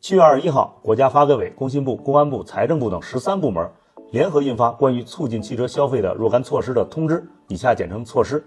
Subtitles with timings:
[0.00, 3.70] 七月二十一号，国家发改委、工信部、公安部、财政部等十三部门
[4.12, 8.42] 联合印发关于促进汽车消费的若干措施的通知，以下简称措施。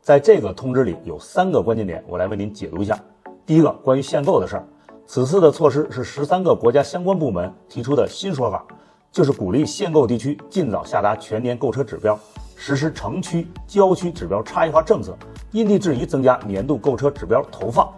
[0.00, 2.98] 在这个通知里有三个关键点，我来为您解读一下。
[3.46, 4.66] 第一个，关于限购的事儿，
[5.06, 8.66] 此次的措施是十三个国家相关部门提出的新说法，
[9.12, 12.18] 就是鼓励限购地区尽早下达全年购车指标，
[12.56, 15.16] 实施城区、郊区指标差异化政策，
[15.52, 17.88] 因地制宜增加年度购车指标投放。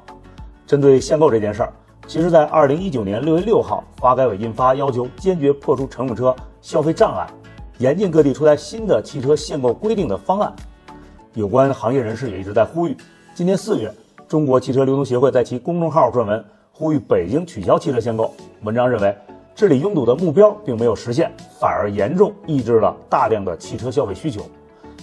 [0.66, 1.72] 针对限购这件事儿，
[2.06, 7.26] 其实，在二零一九年六月六号，发改委印发要求坚决破除乘用车消费障碍，
[7.78, 10.54] 严禁各地出台新的汽车限购规定的方案。
[11.34, 12.96] 有关行业人士也一直在呼吁。
[13.34, 13.92] 今年四月，
[14.26, 16.42] 中国汽车流通协会在其公众号撰文
[16.72, 18.34] 呼吁北京取消汽车限购。
[18.62, 19.14] 文章认为，
[19.54, 21.30] 治理拥堵的目标并没有实现，
[21.60, 24.40] 反而严重抑制了大量的汽车消费需求。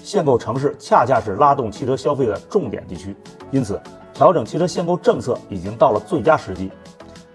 [0.06, 3.16] 限购城市恰恰是拉动汽车消费的重点地区，
[3.50, 3.82] 因此。
[4.14, 6.72] 调整汽车限购政策已经到了最佳时机。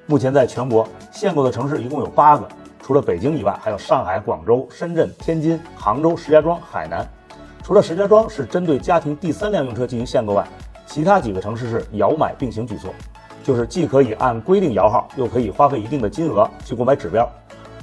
[0.06, 2.48] 目前，在全国限购的城市一共有八个，
[2.80, 7.06] 除了北京以外，还有上海、广州、深圳、天津、杭州、石家庄、海南。
[7.62, 10.46] 除了石家庄是针对家庭第三辆用车进行限购外，
[10.86, 12.94] 其他几个城市是摇买并行举措，
[13.42, 17.28] 就是既可以按规定摇号，又可以花费一定的金额去购买指标。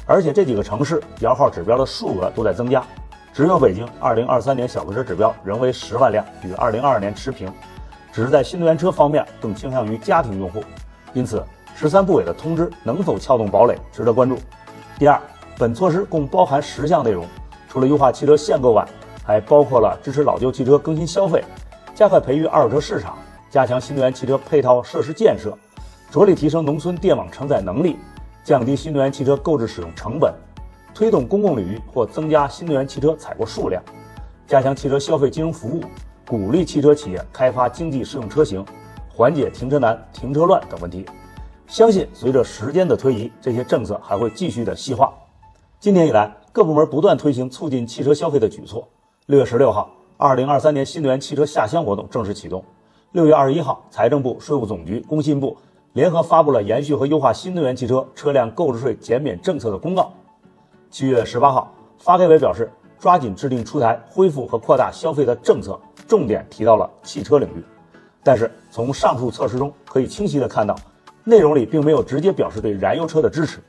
[0.08, 2.84] 而且这几个城市摇号指标的数额都在增加，
[3.38, 7.54] 只有北京2023年小客车指标仍为十万辆，与2022年持平。
[8.12, 10.64] 只是在新能源车方面更倾向于家庭用户，
[11.14, 11.44] 因此
[11.76, 14.40] 十三部委的通知能否撬动堡垒，值得关注。
[14.98, 15.22] 第二，
[15.56, 17.28] 本措施共包含十项内容，
[17.70, 18.84] 除了优化汽车限购外，
[19.24, 21.44] 还包括了支持老旧汽车更新消费，
[21.94, 23.20] 加快培育二手车市场，
[23.52, 25.56] 加强新能源汽车配套设施建设，
[26.10, 28.00] 着力提升农村电网承载能力，
[28.44, 30.34] 降低新能源汽车购置使用成本，
[30.98, 33.80] 推动公共领域或增加新能源汽车采购数量，
[34.48, 35.80] 加强汽车消费金融服务。
[36.26, 38.66] 鼓励汽车企业开发经济适用车型，
[39.08, 41.06] 缓解停车难、停车乱等问题。
[41.67, 45.14] 相信随着时间的推移，这些政策还会继续的细化。
[45.80, 48.88] 今年以来，各部门不断推行促进汽车消费的举措。
[49.28, 52.66] 六月十六号，二零二三年新能源汽车下乡活动正式启动。
[53.11, 55.55] 六月二十一号，财政部、税务总局、工信部
[55.93, 60.11] 联合发布了延续和优化新能源汽车车辆购置税减免政策的公告。
[60.89, 65.80] 七月十八号，发改委表示，抓紧制定出台恢复和扩大消费的政策。
[66.08, 67.64] 重点提到了汽车领域，
[68.23, 70.73] 但是从上述测试中可以清晰的看到，
[71.25, 73.59] 内容里并没有直接表示对燃油车的支持。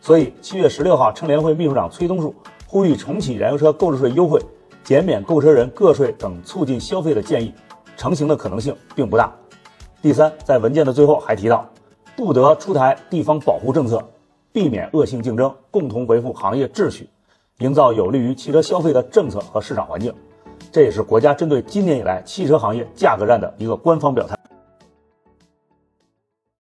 [0.00, 2.32] 所以七月十六号，乘联会秘书长崔东树
[2.66, 4.40] 呼吁重启燃油车购置税优惠、
[4.84, 7.52] 减免购车人个税等促进消费的建议，
[7.96, 9.34] 成型的可能性并不大。
[10.00, 11.68] 第三，在文件的最后还提到，
[12.16, 14.00] 不得出台地方保护政策，
[14.52, 17.08] 避免恶性竞争，共同维护行业秩序，
[17.58, 20.12] 营造有利于汽车消费的政策和市场环境。
[20.72, 24.36] 这也是国家针对今年以来汽车行业价格战的一个官方表态。